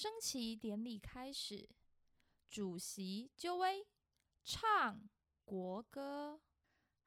[0.00, 1.68] 升旗典礼开始，
[2.48, 3.86] 主席就位，
[4.42, 4.98] 唱
[5.44, 6.40] 国歌。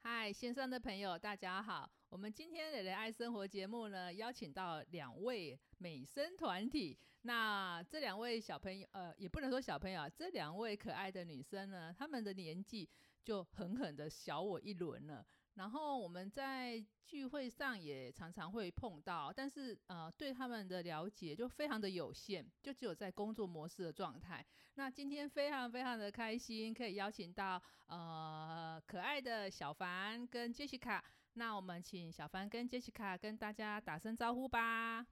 [0.01, 1.91] 嗨，线上的朋友，大家好！
[2.09, 6.95] 我们今天的爱生活节目呢，邀请到两位美声团体。
[7.23, 12.87] 那这两位小朋友，呃，也不能说小朋友啊，这两位可爱的女生呢，她们的年纪
[13.23, 15.25] 就狠狠的小我一轮了。
[15.55, 24.45] 然后我们在聚会上也常常会碰到，但是呃，对他们的了解就非常的有限，就只有在工作模式的状态。
[24.75, 31.03] 那今天非常非常的开心，可以邀请到呃可爱的小凡跟杰西卡。
[31.33, 35.05] 那我们请小凡跟杰西卡跟大家打声招呼吧。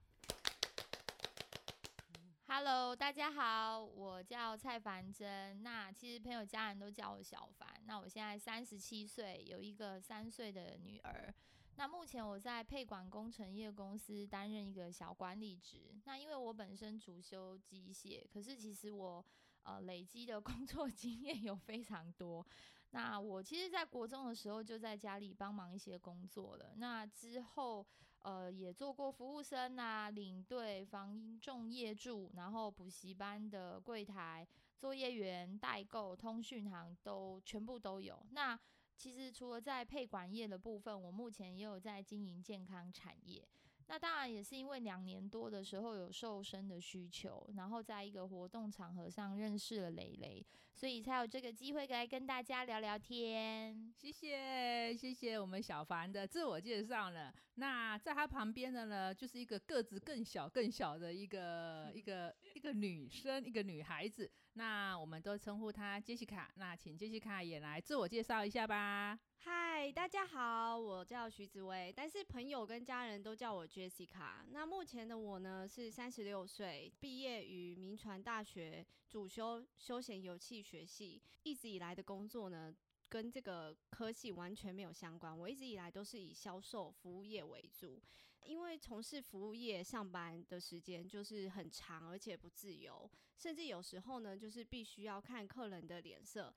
[2.54, 5.64] Hello，大家好，我叫蔡凡珍。
[5.64, 7.66] 那其实朋友家人都叫我小凡。
[7.86, 11.34] 那我现在三十七岁，有一个三岁的女儿。
[11.78, 15.98] 那目前我在配管工程业公司担任一个小管理职。
[16.04, 19.26] 那因为我本身主修机械，可是其实我
[19.64, 22.46] 呃累积的工作经验有非常多。
[22.92, 26.74] 那我其实，在国中的时候就在家里帮忙一些工作了。
[26.76, 27.86] 那之后
[28.20, 34.48] 呃也做过服务生啊、领队、防重业助，然后补习班的柜台、
[34.78, 38.22] 作业员、代购、通讯行都全部都有。
[38.32, 38.60] 那
[38.98, 43.48] 其实除了在配管业的部分，我目前也有在经营健康产业。
[43.92, 50.42] 那当然也是因为两年多的时候有瘦身的需求，然后在一个活动场合上认识了蕾蕾，
[50.74, 53.94] 所以才有这个机会来跟大家聊聊天。
[53.98, 57.34] 谢谢谢谢我们小凡的自我介绍了。
[57.56, 64.32] 那在他旁边的呢，就是一个个子更小更小的一个 一个一个女生，一个女孩子。
[64.54, 66.52] 那我们都称呼她杰西卡。
[66.58, 69.20] 那请杰西卡也来自我介绍一下吧。
[69.40, 74.46] 嗨，大家好，我叫徐子薇，但是朋友跟家人都叫我 Jessica。
[74.52, 81.20] 那目前的我呢是三十六岁，毕业于民传大学，主修休闲游戏学系。
[81.42, 82.72] 一直以来的工作呢，
[83.10, 85.36] 跟这个科系完全没有相关。
[85.36, 88.00] 我一直以来都是以销售服务业为主，
[88.46, 96.54] 因为从事服务业上班的时间就是很长，而且不自由，甚至有时候呢，就是必须要看客人的脸色。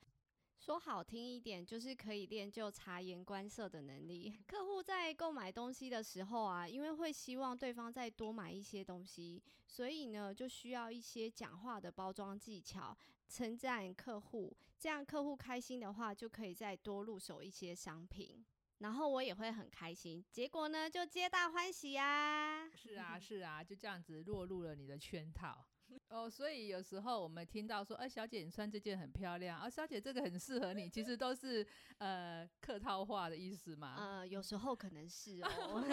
[0.57, 4.33] 说好听一点，就是可以练就察言观色的能力。
[4.47, 12.97] 客户在购买东西的时候啊，因为会希望对方再多买一些东西，所以呢，就需要一些讲话的包装技巧，
[13.27, 18.43] 称赞客户，这样客户开心的话，就可以再多入手一些商品，
[18.85, 20.23] 然后我也会很开心。
[20.31, 22.69] 结果呢，就皆大欢喜呀！
[22.75, 25.65] 是啊，是啊，就这样子落入了你的圈套。
[26.09, 31.65] 哦，所以有时候我们听到说，哎，小姐你穿这件很漂亮，啊，小姐这个很适合你，其实都是
[31.97, 33.95] 呃客套话的意思嘛。
[33.97, 35.83] 呃，有时候可能是哦。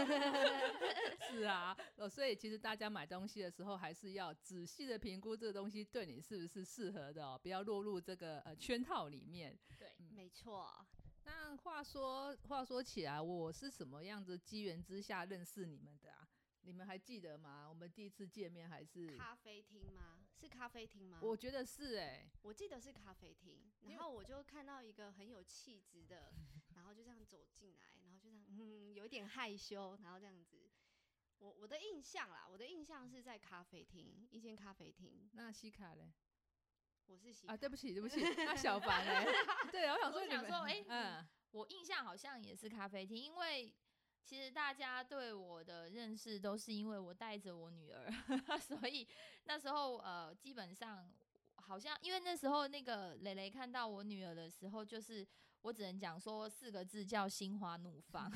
[1.31, 9.59] 是啊，哦，所以其实大家买东西的时候，还是要仔细的评估这个东西对你是不是适合的哦，不要落入这个呃圈套里面。
[9.79, 10.69] 对，没错。
[11.25, 16.29] 那话说话说起来，我是什么样子机缘之下认识你们的啊？
[16.63, 17.67] 你们还记得吗？
[17.69, 20.25] 我们第一次见面还是咖啡厅吗？
[20.35, 21.19] 是咖啡厅吗？
[21.23, 23.61] 我觉得是哎，我记得是咖啡厅。
[23.83, 26.33] 然后我就看到一个很有气质的，
[26.75, 30.71] 然后就这样走进来，然后就这样，嗯，有一点害羞，然后这样子。
[31.39, 35.29] 我我的印象啦，我的印象是在咖啡厅，一间咖啡厅。
[35.33, 36.13] 那西卡嘞？
[37.07, 39.33] 我是喜啊，对不起，对不 起，那小凡嘞？
[39.71, 43.73] 对，我想说，想说，哎，嗯，我印象好像也是咖啡厅，因为。
[44.25, 48.09] 其实大家对我的认识都是因为我带着我女儿，
[48.63, 49.07] 所以
[49.47, 51.13] 那时候呃，基本上
[51.57, 55.27] 好像因为那时候那个蕾蕾看到我女儿的时候，就是
[55.63, 58.31] 我只能讲说四个字叫心花怒放，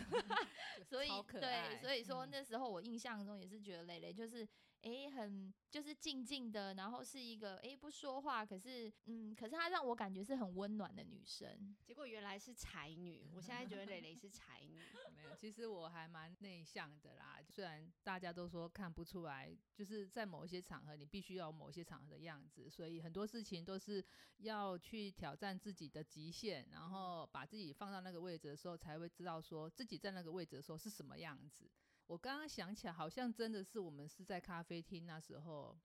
[0.84, 4.47] 所以对，所以说那时候我印象中也是觉得蕾蕾就是
[4.82, 5.53] 哎很。
[5.69, 11.76] 就是静静的，然后是一个哎不说话，可是嗯，可是她让我感觉是很温暖的女生。
[11.84, 14.81] 结果原来是才女，我现在觉得蕾蕾是才女。
[15.14, 17.38] 没有，其实我还蛮内向的啦。
[17.50, 24.02] 虽然大家都说看不出来，就是在某一些场合你必须要某些场合的样子，所以很多事情都是
[24.38, 31.70] 要去挑战自己的极限，然后把自己放到那个位置的时候，才会知道说自己在那个位置的时候是什么样子。
[32.06, 35.76] 我刚刚想起来，好像真的是我们是在咖啡厅那时候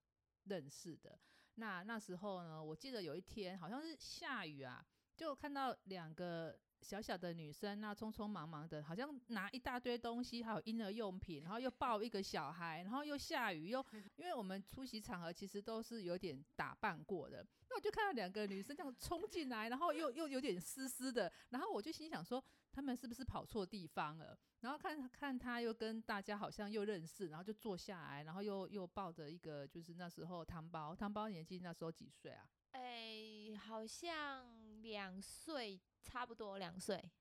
[0.44, 1.20] 认识的。
[1.56, 4.86] 那那时候呢，我记得有一天好像是下雨啊，
[5.16, 13.86] 就看到两个小小的女生，那匆匆忙忙的，好像拿一大堆东西，还有婴儿用品，然后又抱一个小孩，然后又下雨，又
[14.16, 24.38] 因为我们出席场合其实都是有点打扮过的，那我就看到两个女生这样冲进来，然后又又有点湿湿的，然后我就心想说，他们是不是跑错地方了？
[24.62, 32.48] 然后看看他又跟大家好像又认识，然后就坐下来，然后又又抱着一个就是那时候汤包，汤包年纪那时候几岁啊？
[32.72, 37.12] 哎，好像两岁，差不多两岁。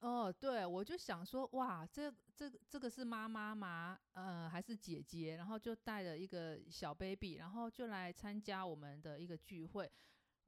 [0.00, 3.98] 哦，对，我就想说，哇，这这这个是妈妈吗？
[4.12, 5.36] 呃，还是姐姐？
[5.36, 9.90] 然后就带了一个小 baby，然后就来参加我们的一个聚会。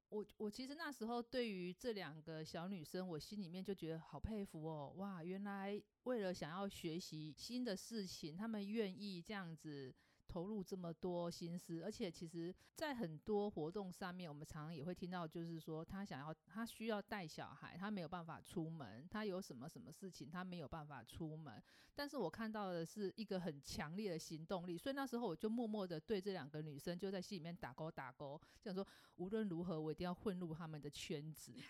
[0.08, 9.94] 我我其实那时候对于这两个小女生，我心里面就觉得好佩服哦，哇，原来为了想要学习新的事情，她们愿意这样子。
[10.34, 21.62] 投入这么多心思，而且其实，在很多活动上面，我们常常也会听到，就是说他想要，他需要带小孩，他没有办法出门，他有什么什么事情，他没有办法出门。
[21.94, 28.84] 但是我看到的是一个很强烈的行动力，所以那时候我就默默的对这两个女生就在心里面打勾打勾，想说
[29.14, 31.54] 无论如何我一定要混入他们的圈子。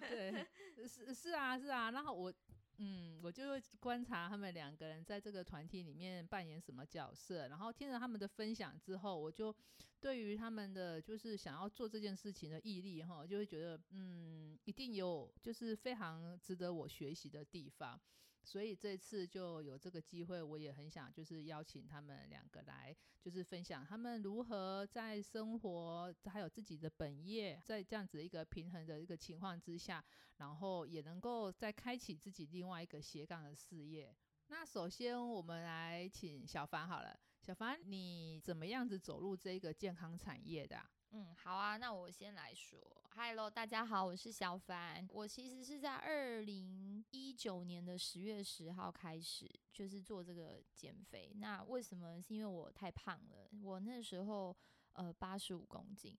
[0.00, 0.46] 对，
[0.88, 2.32] 是是啊是啊，然后我。
[2.78, 9.54] 嗯，我就会观察他们两个人在这个团体里面扮演什么角色，然后听了他们的分享之后，我就
[10.00, 18.00] 对于他们的就是想要做这件事情的毅力哈，就会觉得嗯，一定有就是非常值得我学习的地方。
[18.44, 30.04] 所以这次就有这个机会，我也很想就是邀请他们两个来，就是分享他们如何在生活还有自己的本业，在这样子一个平衡的一个情况之下，
[30.38, 34.14] 然后也能够再开启自己另外一个斜杠的事业。
[34.48, 40.78] 那首先我们来请小凡好了，小凡你怎么样子走入这个健康产业的？
[41.14, 42.80] 嗯，好啊，那我先来说
[43.14, 45.06] ，Hello，大家好，我是小凡。
[45.12, 51.30] 我其实是在二零一九年的十月十号开始，就是做这个减肥。
[51.36, 52.18] 那为什么？
[52.22, 54.56] 是因为我太胖了，我那时候
[54.94, 56.16] 呃八十五公斤，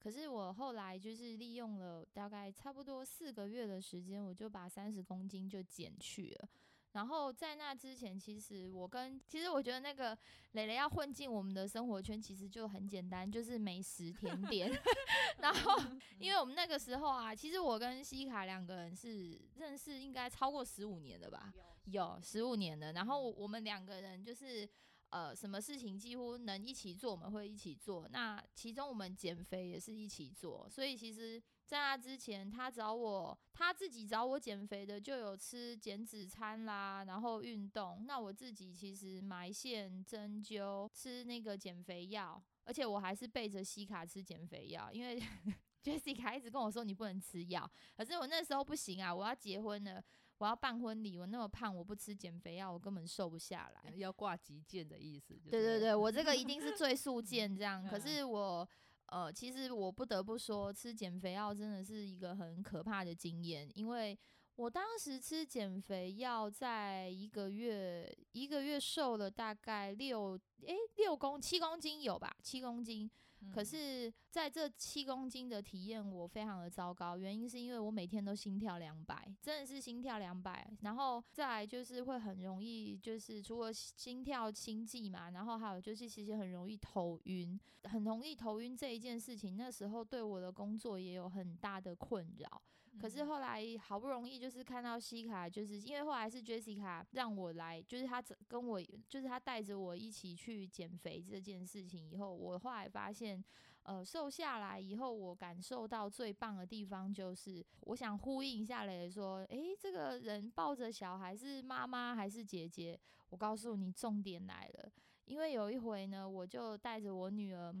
[0.00, 6.48] 可是我后来就是利用了大概差不多四个月的时间，我就把三十公斤就减去了。
[6.96, 10.16] 然后在那之前，其实我跟其实我觉得那个
[10.52, 14.72] 蕾蕾要混进我们的生活圈，其实就很简单，就是美食甜点。
[15.38, 15.78] 然后，
[16.18, 21.52] 因为我们那个时候啊，其实我跟西卡两个人是认识应该超过十五年的吧，
[21.84, 22.94] 有十五年的。
[22.94, 24.66] 然后我们两个人就是
[25.10, 28.08] 呃，什么事情几乎能一起做，我们会一起做。
[28.10, 31.42] 那其中我们减肥也是一起做，所以其实。
[31.66, 38.04] 在那之前，他找我，他自己找我减肥的，就有吃减脂餐啦，然后运动。
[38.06, 45.20] 那我自己其实埋线、针灸、吃那个减肥药，而且我还是背着西卡吃减肥药，因为
[45.82, 50.00] Jessica 一直跟我说你不能吃药，可是我那时候不行啊，我要结婚了，
[50.38, 55.34] 我要办婚礼，我那么胖，我不吃减肥药，我根本瘦不下来，要挂急件的意思。
[55.50, 58.68] 对对对，我这个一定是 最速件这样，可是我。
[59.06, 64.18] 呃，其实我不得不说，吃减肥药真的是一个很可怕的经验，因为
[64.56, 73.10] 我当时吃减肥药，在一个月一个月瘦了大概六诶六公七公斤有吧，七公斤。
[73.52, 77.16] 可是在这七公斤的体验，我非常的糟糕。
[77.16, 80.70] 原因是因为我每天都心跳两百，真的是心跳两百。
[80.82, 92.62] 然后再来就是会很容易，就是除了心跳心悸嘛，然后还有就是其实很容易头晕，很容易头晕这一件事情，那时候对我的工作也有很大的困扰。
[92.98, 103.44] 可是后来好不容易就是看到西卡，就是因为后来是 Jessica 让我来，就是他跟我，就是他带着我一起去减肥这件事情以后，我后来发现，
[103.82, 112.98] 呃，瘦下来以后，我感受到最棒的地方就是，我想呼应下来说，诶，这个人抱着小孩是妈妈还是姐姐？
[113.28, 114.90] 我告诉你，重点来了，
[115.24, 117.74] 因为有一回呢，我就带着我女儿。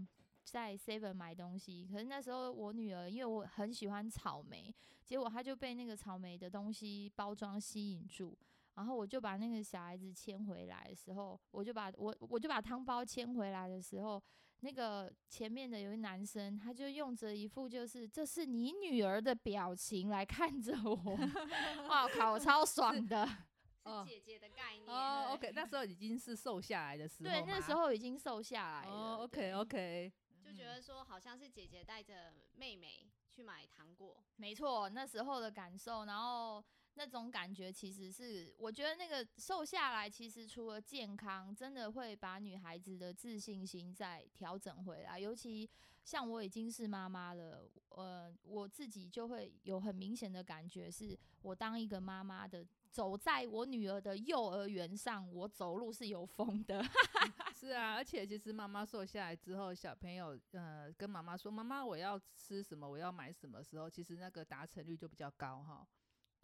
[0.50, 4.72] 在 Seven 买东西，可是那时候我女儿因为我很喜欢草莓，
[5.04, 8.38] 结果她就被那个草莓的东西包装吸引住，
[8.74, 14.22] 然后我就把那个小孩子牵回来的时候，我就把我我就把汤包牵回来的时候，
[14.60, 21.18] 那个前面的有一男生，他就用着一副就是这是你女儿的表情来看着我，
[21.90, 25.32] 哇靠，我超爽的，是姐姐的概念哦。
[25.32, 29.16] OK，那时候已经是瘦下来的时候，对，那时候已经瘦下来了。
[29.16, 30.12] OK OK。
[30.46, 36.04] 就觉得说好像是姐姐带着妹妹去买糖果，没错，那时候的感受。
[36.04, 45.18] 然后那种感觉其实是，我觉得那个瘦下来，其实除了健康，真的会把女孩子的自信心再调整回来。
[45.18, 45.68] 尤其
[46.04, 52.64] 像我已经是妈妈了，呃，我自己就会有很明显的感觉，是我当一个妈妈的，
[52.96, 56.82] 走在我女儿的幼儿园上，我走路是有风的。
[57.54, 62.88] 是啊，而且其实妈妈瘦下来之后，小朋友呃跟妈妈说：“妈妈，我要吃什么？
[62.88, 65.86] 我要买什么？”时候，其实那个达成率就比较高哈。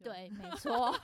[0.02, 0.94] 对，没错。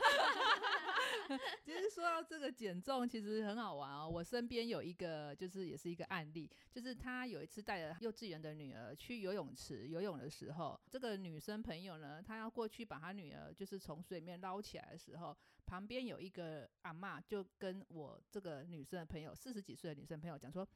[1.62, 4.08] 其实说到这个减重，其实很好玩哦。
[4.08, 15.36] 我身边有一个，就是也是一个案例，就是他有一次带着幼稚园的女儿去游泳池游泳的时候，这个女生朋友呢，她要过去把她女儿就是从水面捞起来的时候，
[15.66, 20.66] 旁边有一个阿妈就跟我这个女生的朋友，四十几岁的女生朋友讲说：“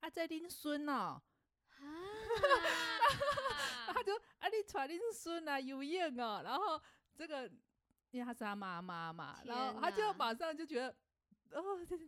[0.00, 1.20] 啊，在拎孙哦。”
[3.92, 6.80] 他就啊，你带拎孙啊游泳哦，然后。
[7.20, 7.46] 这个，
[8.12, 10.88] 因为他是他妈妈嘛，然后他就马上就觉得，
[11.50, 11.62] 哦，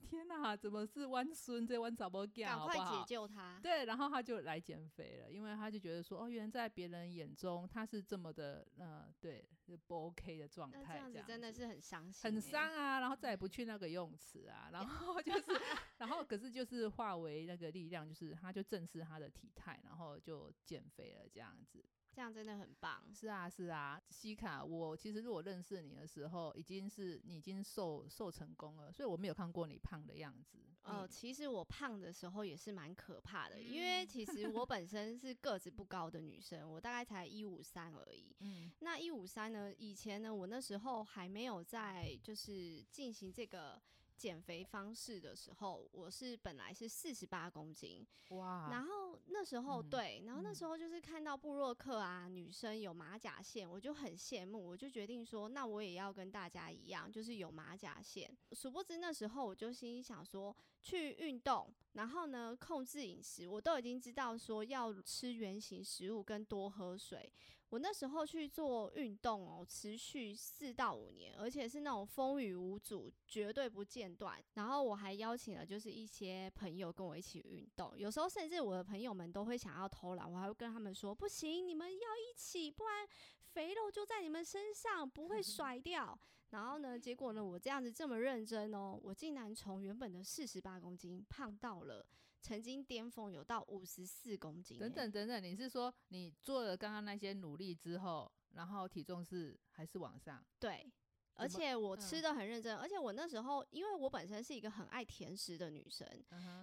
[0.09, 3.61] 天哪，怎么是弯孙这弯怎么赶快解救他。
[3.63, 13.01] 对，然后他就来减肥了，因为他就觉得说，哦，原来在别人眼中他是这么的，呃，对，是不 OK 的状态，这样子真的是很伤心，很伤啊。
[13.01, 15.61] 然后再也不去那个游泳池啊，然后就是，
[15.99, 21.85] 然后可是就是化为那个力量，就是他就正视他的体态，然后就减肥了这样子。
[22.15, 23.03] 这样真的很棒。
[23.13, 30.59] 是啊，是啊，西卡，我其实如果认识你的时候，已经是你已经瘦瘦成功了，所以我没有看过你胖的样子。
[30.83, 38.35] 呃，其实我胖的时候也是蛮可怕的，因为其实我本身是个子不高的女生，我大概才一五三而已。
[38.41, 43.81] 嗯，那一五三呢，以前呢，我那时候还没有在就是进行这个。
[44.23, 48.69] 减肥方式的时候，我是本来是四十八公斤，哇！
[48.71, 58.33] 然后那时候对，然后那时候就是看到布洛克啊，女生有马甲线，我就很羡慕，我就决定说，那我也要跟大家一样，就是有马甲线。
[58.53, 67.33] 殊不知那时候我就心里想说，去运动，然后呢控制饮食，我都已经知道说要吃原形食物跟多喝水。
[67.73, 74.39] 我那时候去做运动哦，持续四到五年，而且是那种风雨无阻，绝对不间断。
[74.53, 83.09] 然后我还邀请了就是一些朋友跟我一起运动，有时候甚至我的朋友们都会想要偷懒，我还会跟他们说不行，你们要一起，不然
[83.41, 86.19] 肥肉就在你们身上不会甩掉。
[86.53, 92.05] 然后呢，结果呢，我这样子这么认真哦，我竟然从原本的四十八公斤胖到了。
[92.43, 94.79] 曾经巅峰有到五十四公斤。
[94.79, 100.45] 等等等等，你是说你做了刚刚那些努力之后，然后体重是还是往上？
[100.59, 100.93] 对，
[101.35, 106.07] 而且我吃的很认真，而且我那时候因为我本身是一个很爱甜食的女生，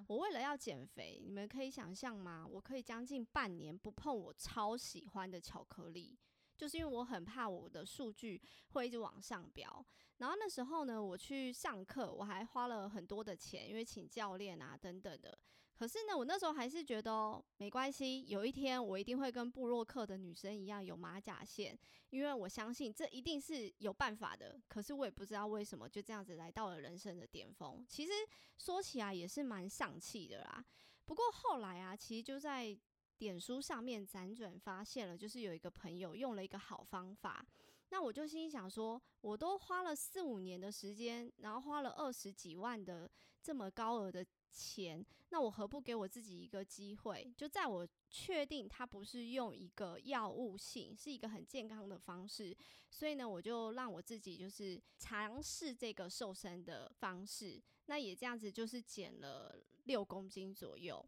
[0.08, 2.46] 我为了要减肥，你们可以想象吗？
[2.46, 6.20] 我可以将近半年不碰我超喜欢的巧克力，
[6.58, 8.42] 就是因为我很怕我的数据
[8.74, 9.86] 会一直往上飙。
[10.18, 15.40] 然后那时候呢，我去上课，我还花了很多的钱，因为请教练啊等等的。
[15.80, 24.60] 可是呢，我那时候还是觉得哦，没关系，有一天我一定会跟布洛克的女生一样有马甲线，因为我相信这一定是有办法的。
[24.68, 27.86] 可是我也不知道为什么就这样子来到了人生的巅峰。
[27.88, 28.12] 其实
[28.58, 30.66] 说起来也是蛮丧气的啦。
[31.06, 32.78] 不过后来啊，其实就在
[33.18, 37.46] 点书上面辗转发现了，就是有一个朋友用了一个好方法。
[37.92, 43.10] 那我就心想说，我都花了四五年的时间，然后花了二十几万的
[43.42, 44.26] 这么高额的。
[44.52, 47.32] 钱，那我何不给我自己一个机会？
[47.38, 52.56] 就在我确定它不是用一个药物性，是一个很健康的方式，
[52.90, 57.62] 所以呢，我就让我自己就是尝试这个瘦身的方式。
[57.86, 61.04] 那也这样子，就是减了六公斤左右。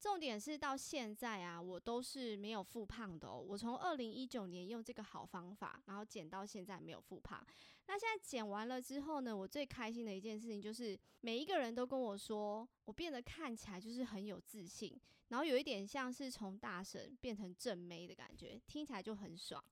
[0.00, 3.38] 重点是到现在啊，我都是没有复胖的哦。
[3.40, 7.44] 我从二零一九年用这个好方法，然后减到现在没有复胖。
[7.86, 14.94] 那现在减完了之后呢，我最开心的一件事情就是每一个人都跟我说，我变得看起来就是很有自信，
[15.28, 19.62] 然后有一点像是从大神变成正妹的感觉，听起来就很爽。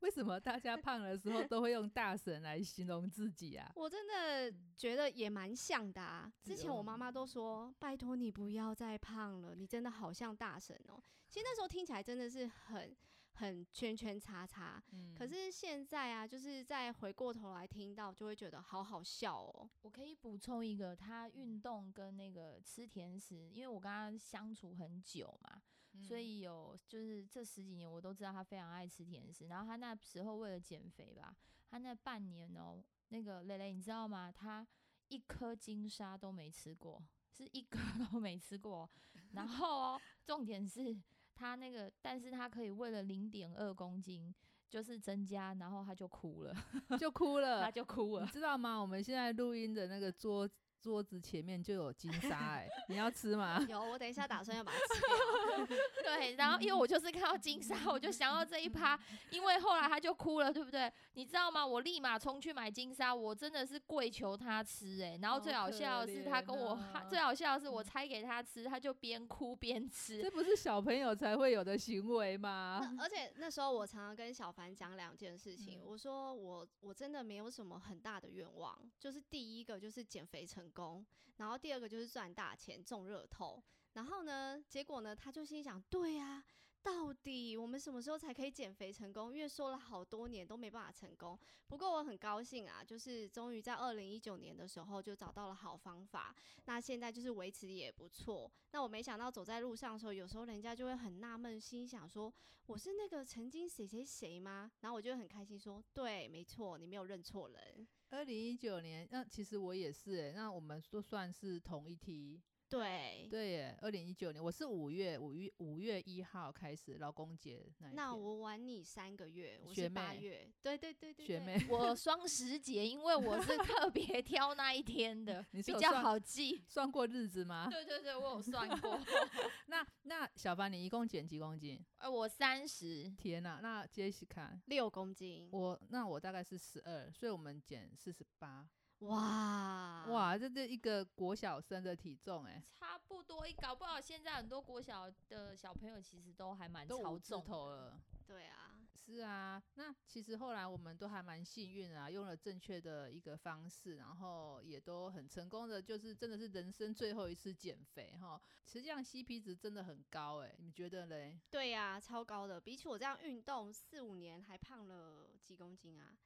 [0.00, 3.70] 为什么大家胖的时候都会用大神来形容自己啊？
[3.76, 6.32] 我真的觉得也蛮像的啊。
[6.42, 12.96] 之前我妈妈都说：“拜托你不要再胖了，你真的好像大神哦。”其实那时候听起来真的是很
[13.34, 14.82] 很圈圈叉叉。
[14.92, 15.14] 嗯。
[15.14, 19.68] 可是现在啊，就是再回过头来听到，就会觉得好好笑哦。
[19.82, 25.62] 我可以补充一个，他运动跟那个吃甜食，因为我跟他相处很久嘛。
[25.98, 31.34] 所以有就是这十几年我都知道他非常爱吃甜食，然后他那时候为了减肥吧，
[31.68, 34.32] 他那半年哦，那个蕾蕾你知道吗？
[34.32, 34.66] 他
[35.08, 37.78] 一颗金沙都没吃过，是一颗
[38.12, 38.88] 都没吃过。
[39.32, 40.96] 然后哦，重点是
[41.34, 44.34] 他那个，但是他可以为了零点二公斤
[44.68, 46.54] 就是增加，然后他就哭了，
[46.98, 48.30] 就哭了，他就哭你了。
[48.32, 48.80] 知道吗？
[48.80, 50.48] 我们现在录音的那个桌
[50.80, 53.60] 桌子前面就有金沙、哎， 你要吃吗？
[53.68, 55.08] 有，我等一下打算要把它吃掉。
[56.02, 58.98] 对，然后因为我就是看到金沙，我就想到这一趴，
[59.30, 60.92] 因为后来他就哭了，对不对？
[61.14, 61.64] 你知道吗？
[61.66, 66.78] 我立马冲去买金沙，我真的是跪求他吃、哎，然后最好笑的是他跟我，
[67.08, 70.30] 最好笑的是我拆给他吃，他就边哭边吃这。
[70.30, 72.80] 不是小朋友才会有的行为吗？
[72.98, 81.04] 而且那时候我常常跟小凡讲两件事情，嗯我说我我真的没有什么很大的愿望，就是第一个就是减肥成功，
[81.36, 83.62] 然后第二个就是赚大钱中热透，
[83.94, 86.42] 然后呢，结果呢，他就心想，对呀、
[86.82, 89.34] 到底我们什么时候才可以减肥成功？
[89.34, 91.38] 因为说了好多年都没办法成功。
[91.66, 96.34] 不过我很高兴啊，就是终于在二零一九年的时候就找到了好方法。
[96.64, 98.50] 那现在就是维持也不错。
[98.70, 102.32] 那我没想到走在路上的时候，有时候人家就会很纳闷，心想说
[102.66, 104.70] 我是那个曾经谁谁谁吗？
[104.80, 107.86] 然后我就很开心说，对，没错，你没有认错人。
[108.10, 112.40] 二零一九年，那其实我也是、那我们都算是同一梯。
[112.70, 120.48] 对，对耶，二零一九年我是五月五月五月一号开始劳工节那一天那我晚你三个月，我学是八妹月。
[120.62, 126.62] 对对对对，对学妹我双十节，因为我是特别挑那一天的， 你是比较算好记。
[126.70, 127.66] 算过日子吗？
[127.68, 129.00] 对对对，我有算过。
[129.66, 131.84] 那那小凡你一共减几公斤？
[131.98, 138.68] 呃，我三十，天呐、那杰西卡，六公斤，我那我大概是十二，所以我们减四十八。
[139.00, 143.46] 哇哇，这这一个国小生的体重、哎，差不多。
[143.46, 147.46] 一搞不好现在很多国小的小朋友其实都还蛮超重的。
[147.46, 148.00] 头了。
[148.26, 158.40] 对啊，是啊，那其实后来我们都还蛮幸运啊，用了正确的一个方式，然后也都很成功的，就是真的是人生最后一次减肥哈。
[158.66, 161.40] 实际上 CP 值真的很高哎、你觉得嘞？
[161.50, 166.16] 对呀、超高的，比起我这样运动四五年还胖了几公斤啊？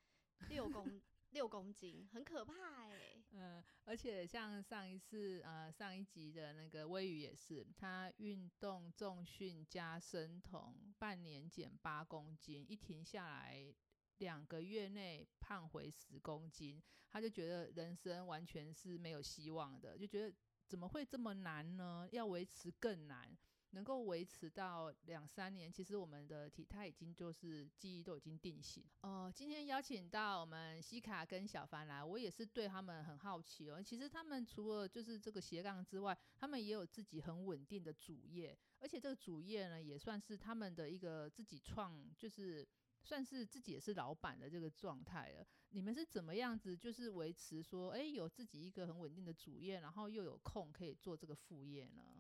[0.49, 1.01] 六公
[1.35, 2.55] 六公斤，很可怕
[2.93, 13.75] 哎、嗯，而且像上一次呃上一集的那个微雨也是，他运动重训加生酮，半年减八公斤，一停下来
[14.19, 20.33] 两个月内胖回十公斤，他就觉得人生完全是没有希望的，就觉得
[20.69, 22.09] 怎么会这么难呢？
[22.13, 23.37] 要维持更难。
[23.75, 28.85] 能够维持到两三年，其实我们的体态已经就是记忆都已经定型。
[29.01, 33.83] 呃，今天邀请到我们西卡跟小凡来，我也是对他们很好奇哦。
[33.83, 42.67] 其实他们除了就是这个斜杠之外，他们也有自己很稳定的主业，而且这个主业呢也算是他们的一个自己创，就是
[43.03, 45.47] 算是自己也是老板的这个状态了。
[45.71, 52.14] 你们是怎么样子，就是维持说，诶，有自己一个很稳定的主业，然后又有空可以做这个副业呢？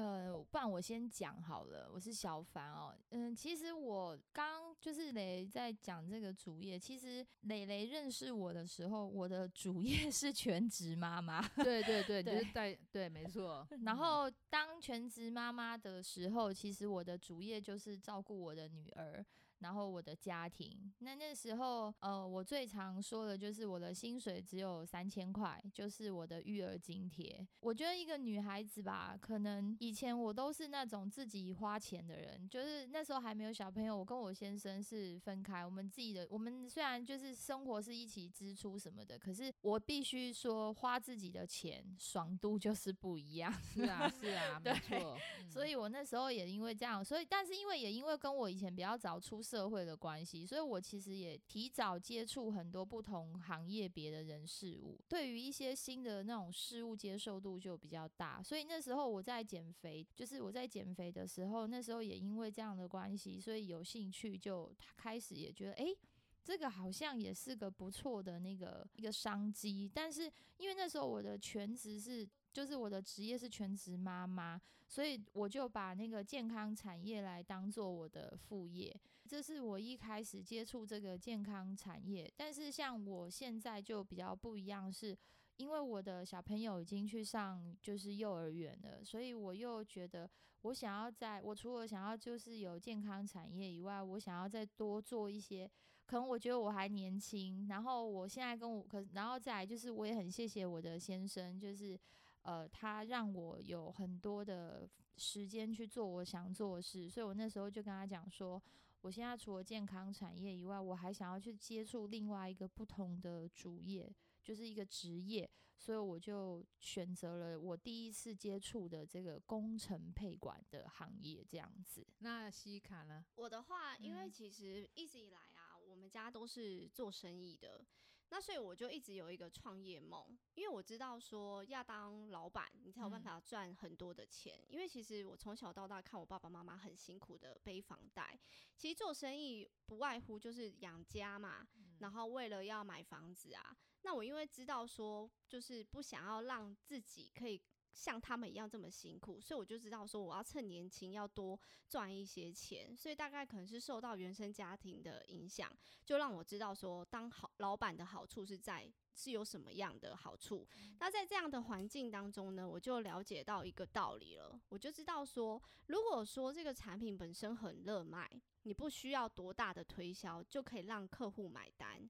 [0.00, 2.96] 呃，不然我先讲好了，我是小凡哦。
[3.10, 11.46] 嗯，其实我刚就是磊在讲这个主业，其实磊磊认识我的时候，我的主业是全职妈妈。
[11.62, 13.66] 对对对，你就是对带对，没错。
[13.84, 19.22] 然嗯后当全职妈妈的时候，其实我的主业就是照顾我的女儿，
[19.58, 20.90] 然后我的家庭。
[21.00, 27.46] 那那时候，呃，我最常说的就是我的薪水只有三千块，就是我的育儿津贴。
[27.60, 43.52] 我觉得一个女孩子吧，可能以前我都是那种自己花钱的人，就是那时候还没有小朋友，我跟我先生是分开，我们自己的，我们虽然就是生活是一起支出什么的，可是我必须说花自己的钱，爽度就是不一样。
[43.60, 45.18] 是啊是啊， 没对错。
[45.50, 58.40] 所以我那时候也因为这样，所以但是因为也因为跟我以前比较早出社会的关系，所以我其实也提早接触很多不同行业别的人事物，对于一些新的那种事物接受度就比较大。
[58.40, 65.96] 所以那时候我在减肥，就是我在减肥的时候，那时候也因为这样的关系，所以有兴趣就开始也觉得诶。
[66.42, 70.22] 这个好像也是个不错的那个一个商机，但是
[70.56, 82.28] 因为那时候我的全职是，就是我的职业是全职妈妈，所以我就把那个健康产业来当做我的副业，这是我一开始接触这个健康产业。
[82.34, 85.16] 但是像我现在就比较不一样是，
[85.60, 90.28] 因为我的小朋友已经去上就是幼儿园了，所以我又觉得
[90.62, 95.70] 我想要在我除了想要就是有健康产业以外，我想要再多做一些。
[96.06, 101.96] 可能我觉得我还年轻，然后我现在跟我可，然后再来就是我也很谢谢我的先生，就是
[102.42, 108.60] 呃，他让我有很多的时间去做我想做的事，所以我那时候就跟他讲说，
[109.02, 114.12] 我现在除了健康产业以外，我还想要去接触另外一个不同的主业，
[114.50, 122.04] 就是一个职业，所以我就选择了我第一次接触的这个工程配管的行业，这样子。
[122.18, 123.24] 那西卡呢？
[123.36, 127.86] 我的话，因为嗯其实一直以来啊，我们家都是做生意的，
[128.30, 134.60] 那所以我就一直有一个创业梦，因为我知道说要当老板，你才有办嗯法赚很多的钱。
[134.66, 138.36] 因为其实我从小到大看我爸爸妈妈很辛苦的背房贷，
[138.76, 141.68] 其实做生意不外乎就是养家嘛，
[142.00, 147.60] 然后为了要买房子啊，那我因为知道说就是不想要让自己可以。
[147.92, 151.58] 像他们一样这么辛苦，所以我就知道说我要趁年轻要多
[151.88, 155.68] 赚一些钱，所以大概可能是受到原生家庭的影响，
[156.04, 160.64] 就让我知道说当好老板的好处是在是有什么样的好处。
[161.00, 168.30] 那在这样的环境当中呢，我就了解到一个道理了，我就知道说，如果说这个产品本身很热卖，
[168.62, 172.08] 你不需要多大的推销就可以让客户买单。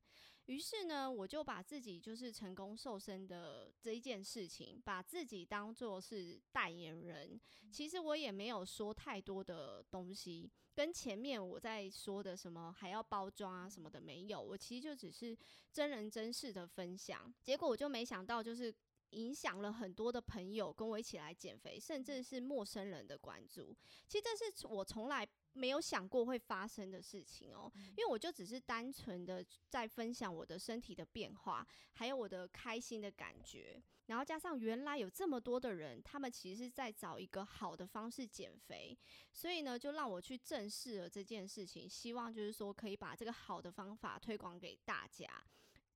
[0.50, 7.40] 于是呢，我就把自己就是成功瘦身的这一件事情，把自己当做是代言人。
[7.70, 14.42] 其实我也没有说太多的东西，跟前面我在说的什么还要包装啊什么的没有。
[14.42, 15.38] 我其实就只是
[15.72, 17.32] 真人真事的分享。
[17.44, 18.74] 结果我就没想到，就是
[19.10, 23.72] 影响了很多的朋友跟我一起来减肥，甚至是陌生人的关注。
[24.08, 38.96] 其实这是我从来没有想过会发生的事情哦、因为我就只是单纯的在分享我的身体的变化，还有我的开心的感觉，然后加上原来有这么多的人，他们其实是在找一个好的方式减肥，
[39.32, 45.28] 所以呢，就让我去正视了这件事情，希望就是说可以把这个好的方法推广给大家。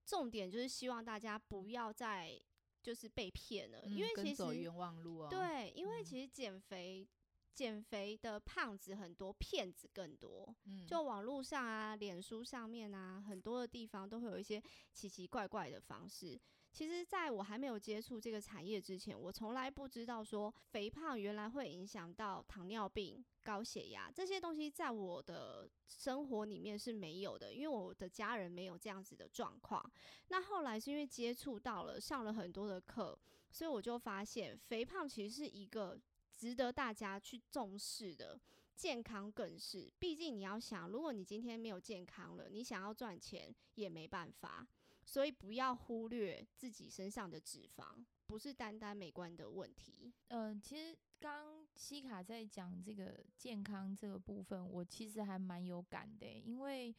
[0.05, 2.39] 重点就是希望大家不要再
[2.83, 7.07] 就是被骗了，因为其实走冤枉路哦。，对，因为嗯其实减肥。
[7.55, 10.55] 减肥的胖子很多，骗子更多。
[10.65, 14.61] 嗯，就网络上啊、脸书上面啊，很多的地方都会有一些
[14.93, 16.41] 奇奇怪怪的方式。
[16.73, 29.81] 其实，在我还没有接触这个产业之前，我从来不知道说肥胖原来会影响到糖尿病、高血压这些东西，在我的生活里面是没有的，因为我的家人没有这样子的状况。
[30.27, 33.17] 那后来是因为接触到了，上了很多的课，
[33.53, 35.97] 所以我就发现肥胖其实是一个
[36.45, 38.39] 值得大家去重视的。
[38.77, 44.67] 健康更是，毕竟你要想，如果你今天没有健康了，你想要赚钱也没办法。
[45.07, 50.13] 所以不要忽略自己身上的脂肪，不是单单美观的问题。
[50.29, 56.95] 嗯、其实刚西卡在讲这个健康这个部分，我其实还蛮有感的、因为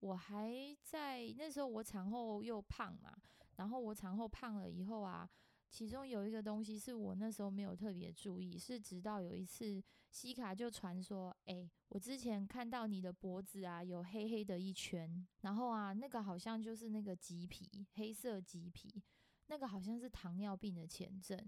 [0.00, 3.14] 我还在那时候我产后又胖嘛，
[3.56, 5.28] 然后我产后胖了以后啊，
[5.70, 19.02] 其中有一个东西是我那时候没有特别注意，是直到有一次西卡就传说，诶，我之前看到你的脖子啊有黑黑的一圈，然后啊那个好像就是那个棘皮，黑色棘皮，
[19.46, 21.38] 那个好像是糖尿病的前症。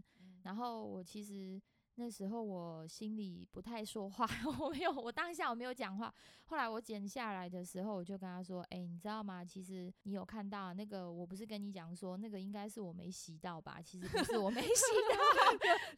[0.43, 1.61] 然后我其实
[1.97, 4.27] 那时候我心里不太说话，
[4.61, 6.13] 我没有，我当下我没有讲话。
[6.47, 9.45] 后来我剪下来的时候，我就跟他说：“哎、你知道吗？
[9.45, 13.81] 其实你有看到那个，我不是跟你讲说那个应该是我没洗到吧？
[13.85, 14.69] 其实不是我没洗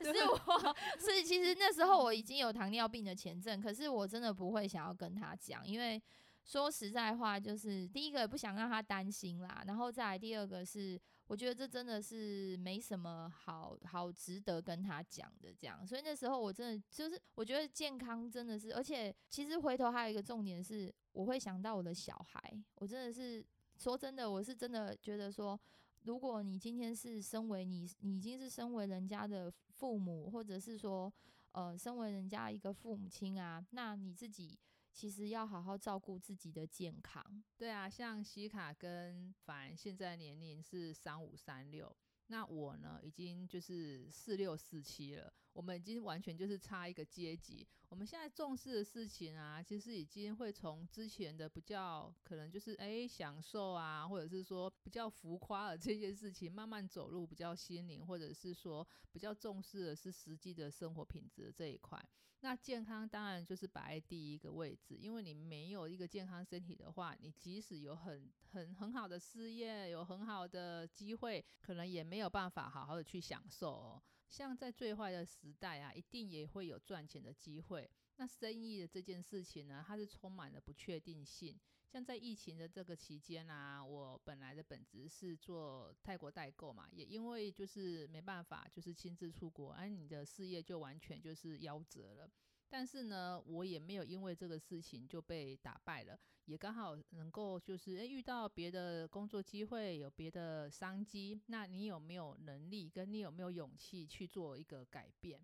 [0.02, 6.02] 到， 是我 是其实那时候我已经有糖尿病的前症，可是我真的不会想要跟他讲，因为。”
[6.46, 15.86] 说实在话，就是第一个不想让他担心啦，然后再来第二个是，我觉得这真的是没什么好好值得跟他讲的，这样。
[15.86, 23.44] 所以那时候我真的就是，我觉得健康真的是，而且其实回头还有一个重点是，我会想到我的小孩，我真的是
[23.78, 25.58] 说真的，我是真的觉得说，
[26.02, 31.12] 如果你今天是身为你，你已经是身为人家的父母，或者是说，
[31.52, 34.58] 呃，身为人家一个父母亲啊，那你自己
[34.94, 37.42] 其实要好好照顾自己的健康。
[37.58, 41.94] 对啊，像西卡跟凡现在年龄是三五三六，
[42.28, 47.66] 那我呢已经就是四六四七了，我们已经完全就是差一个阶级。
[47.88, 62.00] 我们现在重视的事情啊，其实已经会从之前的比较可能就是诶享受啊，或者是说比较浮夸的这些事情，慢慢走入比较心灵，或者是说比较重视的是实际的生活品质这一块。
[62.44, 74.02] 那健康当然就是摆在第一个位置，因为你没有一个健康身体的话，你即使有很很很好的事业，有很好的机会，可能也没有办法好好的去享受哦。
[74.28, 77.90] 像在最坏的时代啊，一定也会有赚钱的机会。
[78.16, 81.58] 那生意的这件事情呢，它是充满了不确定性。
[81.94, 92.28] 像在疫情的这个期间啊，我本来的本职是做泰国代购嘛，也因为就是没办法，就是亲自出国，而、你的事业就完全就是夭折了。
[92.68, 105.40] 但是呢，我也没有因为这个事情就被打败了，也刚好能够就是诶遇到别的工作机会，有别的商机，那你有没有能力，跟你有没有勇气去做一个改变？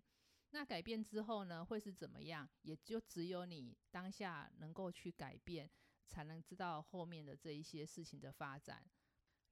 [0.49, 2.49] 那改变之后呢，会是怎么样？
[2.63, 5.69] 也就只有你当下能够去改变，
[6.07, 8.83] 才能知道后面的这一些事情的发展。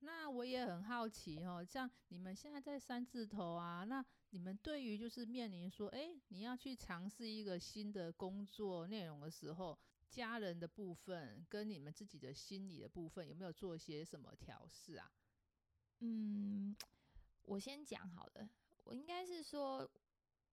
[0.01, 15.11] 那我也很好奇哦，像你们现在在三字头啊，那你们对于就是面临说，哎，你要去尝试一个新的工作内容的时候，家人的部分跟你们自己的心理的部分，有没有做些什么调试啊？
[15.99, 16.73] 嗯，
[17.41, 18.49] 我先讲好了，
[18.85, 19.91] 我应该是说，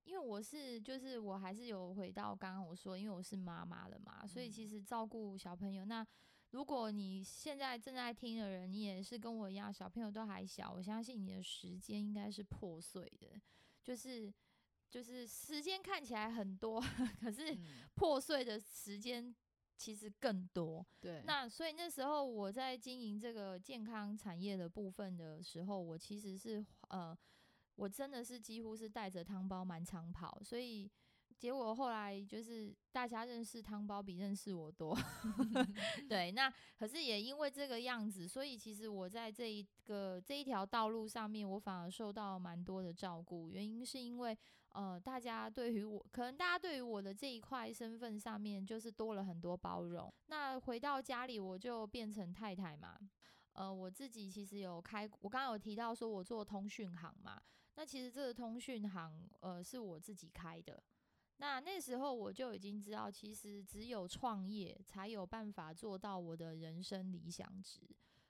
[0.07, 6.05] 因为我是就是我还是有回到刚刚我说，因为我是妈妈了嘛，所以其实照顾小朋友那。
[6.51, 13.27] 如果你现在正在听的人，你也是跟我一样，小朋友都还小，我相信你的时间应该是破碎的，
[13.83, 14.33] 就是
[14.89, 16.81] 就是时间看起来很多，
[17.19, 17.55] 可是
[17.95, 19.35] 破碎的时间
[19.75, 20.83] 其实更多。
[21.01, 27.15] 对，那所以那时候我在经营这个健康产业的部分的时候，我其实是呃，
[27.77, 30.91] 我真的是几乎是带着汤包满场跑，所以。
[31.39, 34.97] 结果后来就是大家认识汤包比认识我多，
[36.09, 43.51] 对，那可是也因为这个样子，所以其实我在这一个这一条道路上面，我反而受到蛮多的照顾。
[43.51, 44.35] 原因是因为
[44.69, 50.11] 呃，大家对于我，可能大家对于我的这一块身份上面，就是多了很多包容。
[50.25, 52.97] 那回到家里，我就变成太太嘛，
[53.51, 57.39] 呃，我自己其实有开，我刚刚有提到说我做通讯行嘛，
[57.77, 60.83] 那其实这个通讯行呃是我自己开的。
[61.37, 67.81] 那那时候我就已经知道，其实只有创业才有办法做到我的人生理想值。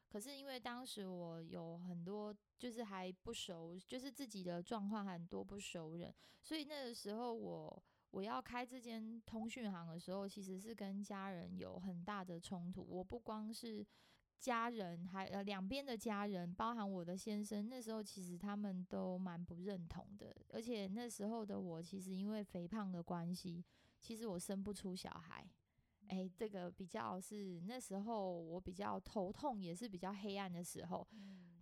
[0.10, 12.86] 可是因为当时我有很多就是还不熟，就是自己的状况很多不熟人，所以那个时候我我要开这间通讯行的时候，其实是跟家人有很大的冲突。
[12.86, 13.88] 我不光是。
[14.40, 20.36] 家人还呃两边的家人，包含我的先生，那时候其实他们都蛮不认同的。
[20.50, 23.64] 而且那时候的我，其实因为肥胖的关系，
[24.00, 25.46] 其实我生不出小孩。
[26.08, 31.06] 哎，这个比较是那时候我比较头痛，也是比较黑暗的时候。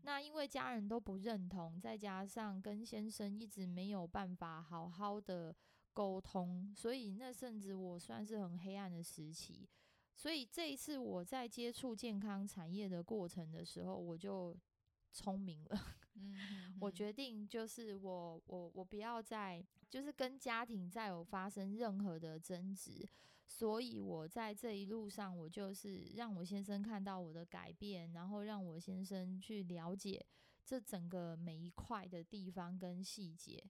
[0.03, 5.55] 那因为家人都不认同，再加上跟先生一直没有办法好好的
[5.93, 9.67] 沟通，所以那甚至我算是很黑暗的时期。
[10.15, 14.57] 所以这一次我在接触健康产业的过程的时候，我就
[15.11, 15.79] 聪明了。
[16.15, 23.05] 嗯，我决定就是我我我不要再就是跟家庭再有发生任何的争执。
[23.47, 30.25] 所以我在这一路上，我就是让我先生看到我的改变，然后让我先生去了解
[30.63, 33.63] 这整个每一块的地方跟细节。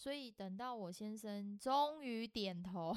[0.00, 2.96] 所以等到我先生终于点头，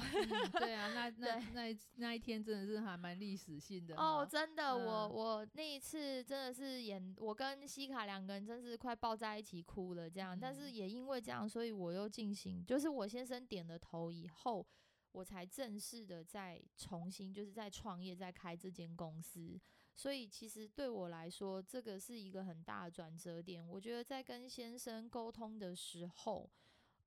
[0.58, 14.66] 对啊，那 那那那一天真的是还蛮历史性的哦，真的，我我那一次真的是演，我跟西卡两个人真是快抱在一起哭了这样，但是也因为这样，所以我又进行，就是我先生点了头以后，
[15.12, 19.60] 我才正式的再重新就是在创业，在开这间公司。
[19.94, 23.62] 所以其实对我来说，这个是一个很大的转折点。
[23.68, 26.50] 我觉得在跟先生沟通的时候。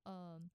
[0.07, 0.49] 嗯，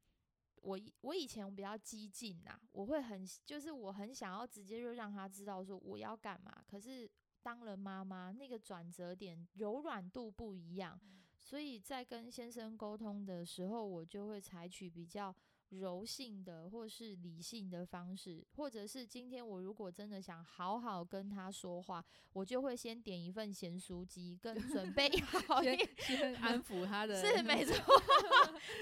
[0.63, 6.65] 我我以前比较激进呐，我会很就是我很想要直接就让他知道说我要干嘛。
[6.67, 7.11] 可是
[7.43, 10.99] 当了妈妈，那个转折点柔软度不一样，
[11.39, 15.35] 所以在跟先生沟通的时候，我就会采取比较。
[15.79, 25.09] 柔性的，或是理性的方式，或者是今天我如果真的想好好跟他说话，我就会先点一份咸酥鸡，跟准备
[25.49, 27.75] 好先先安抚他的， 是 没错，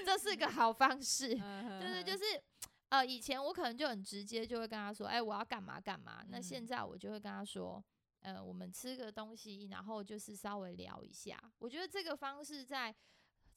[0.05, 1.29] 这是个好方式。
[1.35, 2.23] 就是，就是
[2.89, 6.23] 呃，以前我可能就很直接，就会跟他说，哎，我要干嘛干嘛。
[6.27, 7.83] 那现在我就会跟他说，
[8.19, 11.41] 呃，我们吃个东西，然后就是稍微聊一下。
[11.59, 12.93] 我觉得这个方式在。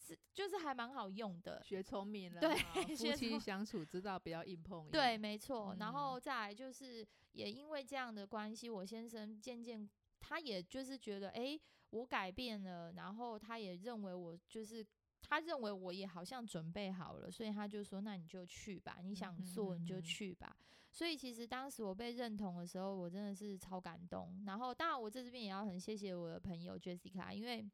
[0.04, 2.40] 是，就是还蛮好用的，学聪明了。
[2.40, 2.54] 对，
[2.94, 4.90] 夫妻相处知道不要硬碰硬。
[4.90, 5.74] 对，没错。
[5.78, 9.88] 然后再来就是，也因为这样的关系，我先生渐渐，
[10.20, 14.86] 他也就是觉得，哎，我改变了，然后他也认为我就是，
[15.22, 20.54] 他认为我也好像准备好了，所以他就说，那你就去吧，你想做你就去吧。
[20.90, 24.44] 所以其实当时我被认同的时候，我真的是超感动。
[24.44, 27.66] 然后当然我在这边也要很谢谢我的朋友 Jessica，因为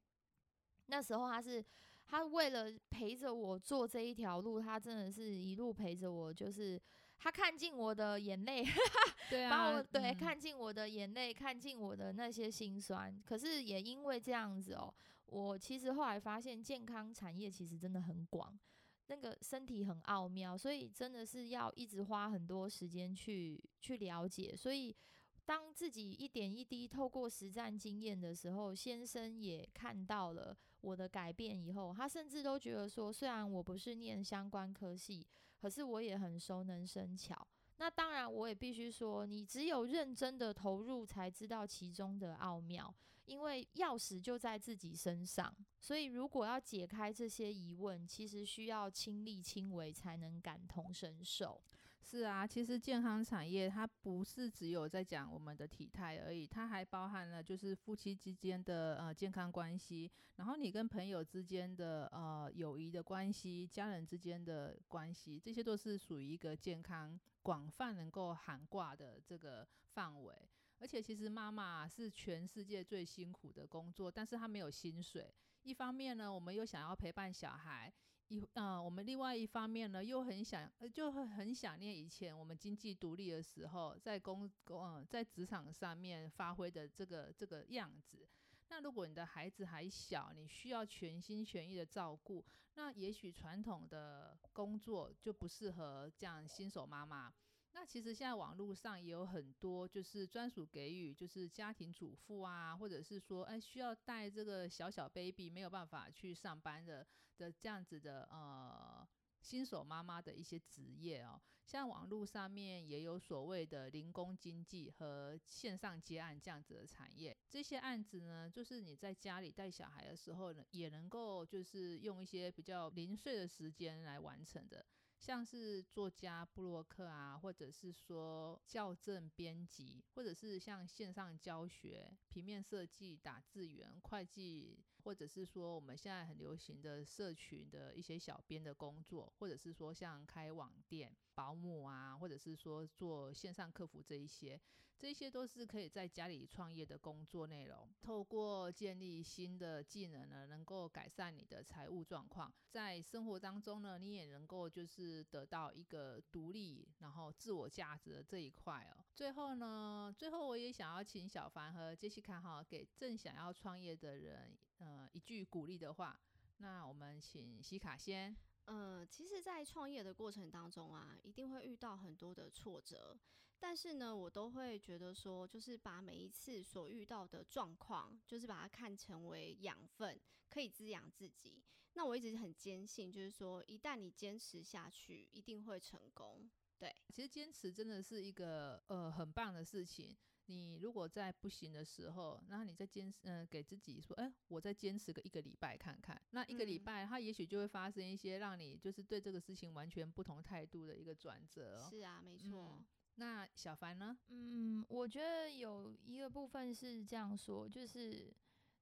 [0.87, 1.65] 那时候他是。
[2.11, 6.81] 他为了陪着我做这一条路，他真的是一路陪着我，就是
[7.17, 8.65] 他看尽我的眼泪，
[9.31, 13.17] 对啊，把我对看尽我的眼泪，看尽我的那些心酸。
[13.25, 14.93] 可是也因为这样子哦，
[15.27, 18.59] 我其实后来发现健康产业其实真的很广，
[19.07, 24.57] 那个身体很奥妙，所以真的是要一直花很多时间去去了解。
[24.57, 24.97] 所以
[25.45, 30.57] 当自己一点一滴透过实战经验的时候，先生也看到了。
[30.81, 35.27] 我的改变以后，他甚至都觉得说，虽然我不是念相关科系，
[35.61, 37.47] 可是我也很熟能生巧。
[37.77, 42.95] 那当然，我也必须说，你只有认真的投入，才知道其中的奥妙。
[43.27, 51.63] 因为钥匙就在自己身上，所以如果要解开这些疑问，其实需要亲力亲为才能感同身受。
[52.03, 70.35] 是啊，其实健康产业它不是只有在讲我们的体态而已，它还包含了就是夫妻之间的呃健康关系，然后你跟朋友之间的呃友谊的关系，家人之间的关系，这些都是属于一个健康广泛能够涵挂的这个范围。
[70.81, 75.33] 而且其实妈妈是全世界最辛苦的工作，但是她没有薪水。
[75.63, 77.93] 一方面呢，我们又想要陪伴小孩；
[78.31, 88.29] 一呃，我们另外一方面呢，又很想，就会很想念以前我们经济独立的时候，在工工在职场上面发挥的这个这个样子。
[88.69, 97.35] 那如果你的孩子还小，你需要全心全意的照顾，那也许传统的工作就不适合这样新手妈妈。
[97.81, 107.07] 那其实现在网络上也有很多，就是专属给予，就是家庭主妇啊，或者是说，哎，需要带这个小小 baby 没有办法去上班的
[107.39, 109.09] 的这样子的呃
[109.41, 111.41] 新手妈妈的一些职业哦。
[111.65, 124.85] 像网络上面也有所谓的零工经济和线上接案这样子的产业，这些案子呢，就是你在家里带小孩的时候呢，也能够就是用一些比较零碎的时间来完成的。
[125.21, 144.59] 像是作家、布洛克啊，或者是说校正编辑，或者是像线上教学、平面设计、打字员、会计，或者是说我们现在很流行的社群的一些小编的工作，或者是说像开网店、保姆啊，或者是说做线上客服这一些。
[145.01, 147.89] 这些都是可以在家里创业的工作内容。
[148.03, 152.53] 透过建立新的技能呢，能够改善你的财务状况。
[152.69, 159.03] 在生活当中呢，你也能够就是得到一个独立，然后自我价值的这一块哦。
[159.15, 166.21] 最后呢，最后我也想要请小凡和杰西卡哈给正想要创业的人，呃，一句鼓励的话。
[166.59, 168.37] 那我们请西卡先。
[168.67, 173.19] 呃，其实，在创业的过程当中啊，一定会遇到很多的挫折。
[173.61, 180.19] 但是呢，我都会觉得说，就是把每一次所遇到的状况，就是把它看成为养分，
[180.49, 181.63] 可以滋养自己。
[181.93, 186.51] 那我一直很坚信，就是说，一旦你坚持下去，一定会成功。
[186.79, 190.17] 对，其实坚持真的是一个呃很棒的事情。
[190.47, 196.21] 你如果在不行的时候，然后你再坚持，嗯，给自己说，哎，我再坚持个一个礼拜看看。
[196.31, 201.79] 那一个礼拜，它也许就会发生一些让你就是对这个事情完全不同态度的一个转折。
[201.89, 202.83] 是啊，没错。
[203.21, 204.17] 那小凡呢？
[204.29, 208.33] 嗯，我觉得有一个部分是这样说，就是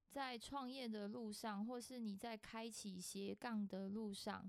[0.09, 4.49] 在创业的路上，或是你在开启斜杠的路上，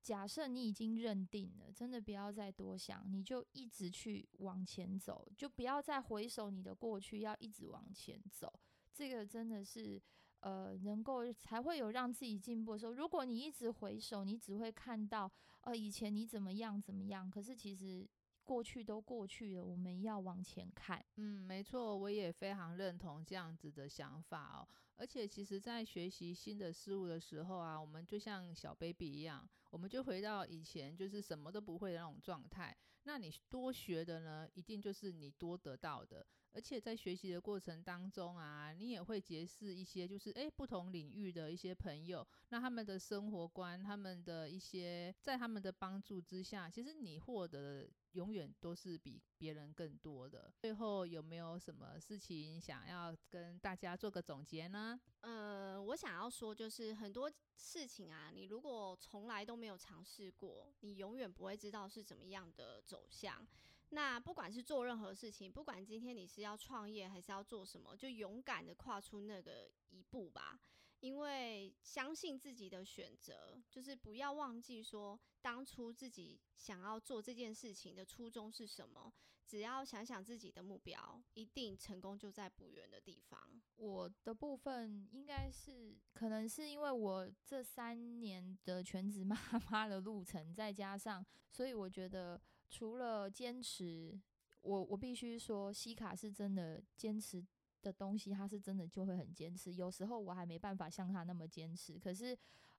[0.00, 8.60] 假设你已经认定了，真的不要再多想，你就一直去往前走，就不要再回首你的过去，要一直往前走。
[8.94, 10.00] 这个真的是
[10.38, 12.92] 呃，能够才会有让自己进步的时候。
[12.92, 15.28] 如果你一直回首，你只会看到
[15.62, 18.08] 呃以前你怎么样怎么样，可是其实。
[18.44, 21.04] 过去都过去了，我们要往前看。
[21.16, 24.68] 嗯，没错，我也非常认同这样子的想法哦。
[24.96, 32.76] 而且，其实，在学习新的事物的时候啊，我们就像小 baby 一样，我们就回到以前就是什么都不会的那种状态。
[33.04, 36.24] 那你多学的呢，一定就是你多得到的。
[36.54, 50.52] 而且在学习的过程当中啊，你也会结识一些就是诶不同领域的一些朋友，那他们的生活观，他们的一些在他们的帮助之下，其实你获得永远都是比别人更多的。
[50.60, 55.00] 最后有没有什么事情想要跟大家做个总结呢？
[55.20, 63.46] 呃，我想要说就是很多事情啊，你如果从来都没有尝试过，你永远不会知道是怎么样的走向。
[63.94, 70.58] 那不管是做任何事情，不管今天你是要创业还是要做什么，就勇敢的跨出那个一步吧。
[71.00, 79.12] 因为相信自己的选择，就是不要忘记说当初自己想要做这件事情的初衷是什么。
[79.44, 83.60] 只要想想自己的目标，一定成功就在不远的地方。
[83.76, 89.36] 我的部分应该是，可能是因为我这三年的全职妈
[89.70, 92.40] 妈的路程，再加上，所以我觉得。
[92.72, 94.18] 除了坚持，
[94.62, 97.44] 我我必须说，西卡是真的坚持
[97.82, 99.74] 的东西，他是真的就会很坚持。
[99.74, 102.34] 有时候我还没办法像他那么坚持，可是，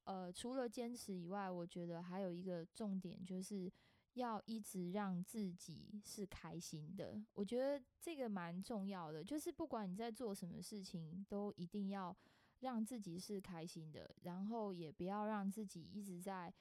[0.05, 3.71] 呃，除了坚持以外，我觉得还有一个重点，就是
[4.13, 7.23] 要一直让自己是开心的。
[7.33, 12.17] 我觉得这个蛮重要的，就是不管你在做什么事情，都一定要
[12.61, 16.51] 让自己是开心的，然后也不要让自己一直在。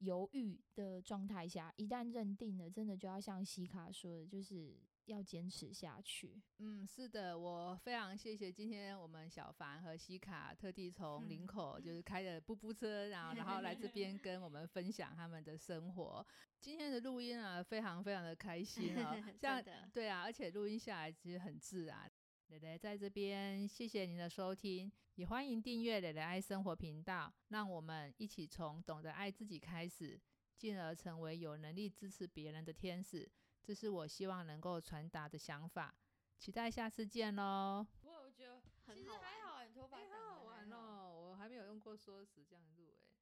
[0.00, 6.40] 犹豫的状态下，一旦认定了，真的就要像西卡说的，就是要坚持下去。
[6.58, 16.26] 嗯，是的，我非常谢谢今天我们小凡和西卡特地从林口就是开着布布车，然后然后来这边 跟我们分享他们的生活。
[16.60, 22.10] 今天的录音啊，非常非常的开心啊， 真的对啊，而且录音下来其实很自然。
[22.48, 24.90] 蕾蕾在这边，谢谢您的收听，
[25.20, 30.18] 也欢迎订阅蕾蕾爱生活频道，让我们一起从懂得爱自己开始，
[30.56, 33.30] 进而成为有能力支持别人的天使。
[33.62, 35.94] 这是我希望能够传达的想法。
[36.38, 37.86] 期待下次见喽！
[38.00, 43.12] 不过我觉得很好还好，你头发很，好好玩哦，我还没有用过缩时这样录哎。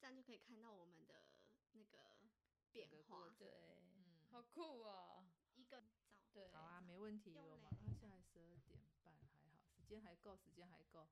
[0.00, 1.26] 这样就可以看到我们的
[1.74, 2.24] 那个
[2.72, 3.32] 变化。
[3.38, 5.24] 对，嗯，好酷哦。
[5.54, 5.86] 一个早，
[6.32, 7.34] 对，好啊，没问题。
[7.34, 8.80] 用我们啊现在十二点
[9.94, 11.06] 间还够，时间还够。